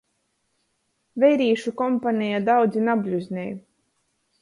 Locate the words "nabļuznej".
2.91-3.57